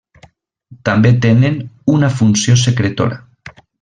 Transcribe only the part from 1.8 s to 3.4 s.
una funció secretora.